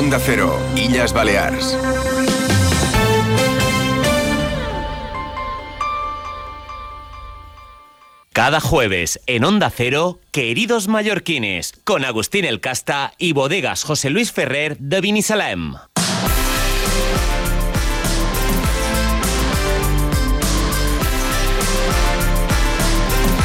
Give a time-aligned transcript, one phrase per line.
[0.00, 1.76] Onda Cero, Illas Balears.
[8.32, 14.32] Cada jueves en Onda Cero, Queridos Mallorquines, con Agustín El Casta y Bodegas José Luis
[14.32, 15.74] Ferrer de Vinisalem.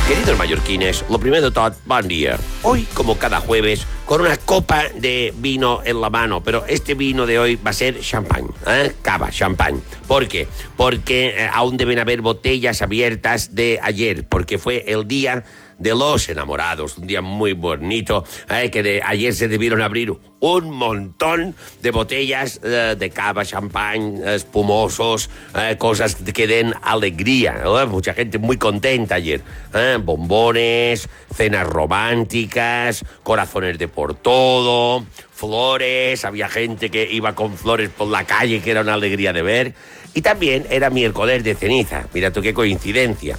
[0.08, 2.38] Queridos mallorquines, lo primero de todo, buen día.
[2.62, 7.26] Hoy, como cada jueves, con una copa de vino en la mano, pero este vino
[7.26, 8.94] de hoy va a ser champán, ¿eh?
[9.02, 9.82] cava, champán.
[10.08, 10.48] ¿Por qué?
[10.78, 15.44] Porque eh, aún deben haber botellas abiertas de ayer, porque fue el día
[15.78, 20.70] de los enamorados, un día muy bonito, eh, que de, ayer se debieron abrir un
[20.70, 27.64] montón de botellas eh, de cava, champán, espumosos, eh, cosas que den alegría.
[27.88, 29.42] Mucha gente muy contenta ayer.
[29.74, 29.98] ¿eh?
[30.02, 38.08] Bombones, cenas románticas, corazones de por todo, flores, había gente que iba con flores por
[38.08, 39.74] la calle que era una alegría de ver.
[40.14, 42.06] Y también era miércoles de ceniza.
[42.14, 43.38] Mira tú qué coincidencia.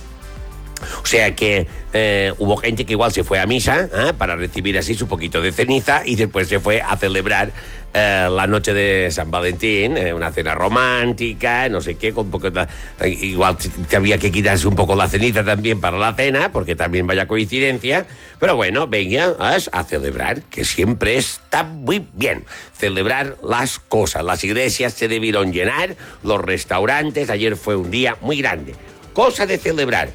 [1.06, 4.12] O sea que eh, hubo gente que igual se fue a misa ¿eh?
[4.18, 7.52] para recibir así su poquito de ceniza y después se fue a celebrar
[7.94, 12.50] eh, la noche de San Valentín, eh, una cena romántica, no sé qué, con poco
[12.50, 12.66] de-
[13.02, 13.56] eh, igual
[13.96, 18.04] había que quitarse un poco la ceniza también para la cena, porque también vaya coincidencia.
[18.40, 22.44] Pero bueno, venga a celebrar, que siempre está muy bien.
[22.76, 24.24] Celebrar las cosas.
[24.24, 28.74] Las iglesias se debieron llenar, los restaurantes, ayer fue un día muy grande.
[29.12, 30.10] Cosa de celebrar.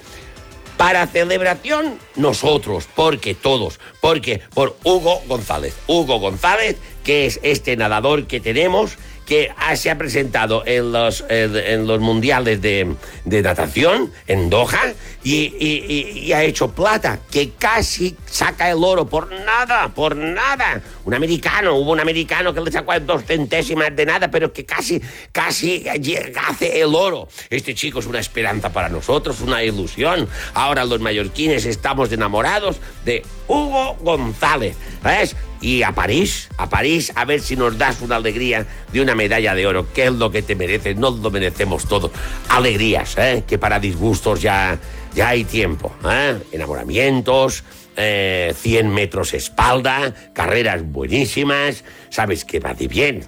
[0.82, 5.76] Para celebración, nosotros, porque todos, porque por Hugo González.
[5.86, 11.88] Hugo González, que es este nadador que tenemos, que se ha presentado en los, en,
[11.88, 18.84] los mundiales de, de natación en Doha y, ha hecho plata, que casi saca el
[18.84, 20.82] oro por nada, por nada.
[21.06, 25.02] Un americano, hubo un americano que le sacó dos centésimas de nada, pero que casi,
[25.32, 27.30] casi hace el oro.
[27.50, 30.28] Este chico es una esperanza para nosotros, una ilusión.
[30.54, 34.76] Ahora los mallorquines estamos enamorados de Hugo González.
[35.04, 35.38] ¿Ves?
[35.62, 39.54] Y a París, a París, a ver si nos das una alegría de una medalla
[39.54, 42.12] de oro, que es lo que te mereces, no lo merecemos todos.
[42.50, 43.44] Alegrías, ¿eh?
[43.48, 44.80] que para disgustos ya,
[45.14, 45.94] ya hay tiempo.
[46.04, 46.40] ¿eh?
[46.52, 47.64] Enamoramientos,
[47.96, 53.24] eh, 100 metros espalda, carreras buenísimas, sabes que va de bien.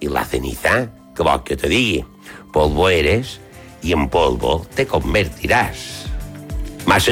[0.00, 2.06] Y la ceniza, vol que te diga,
[2.50, 3.40] polvo eres
[3.82, 6.06] y en polvo te convertirás.
[6.86, 7.08] Más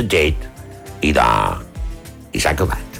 [1.02, 1.62] y da.
[2.32, 2.91] Y acabat.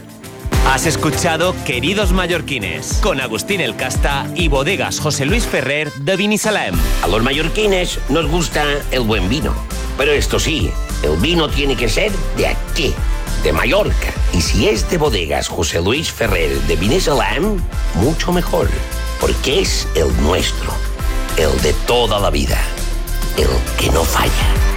[0.66, 6.74] Has escuchado Queridos Mallorquines, con Agustín El Casta y Bodegas José Luis Ferrer de Vinisalem.
[7.02, 9.54] A los mallorquines nos gusta el buen vino.
[9.98, 10.70] Pero esto sí,
[11.02, 12.94] el vino tiene que ser de aquí,
[13.42, 14.14] de Mallorca.
[14.32, 17.60] Y si es de bodegas José Luis Ferrer de Vinisalam,
[17.96, 18.70] mucho mejor.
[19.20, 20.72] Porque es el nuestro,
[21.36, 22.58] el de toda la vida,
[23.36, 23.48] el
[23.78, 24.71] que no falla.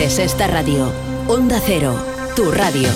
[0.00, 0.90] Mereces esta radio.
[1.28, 1.94] Onda Cero,
[2.34, 2.88] tu radio.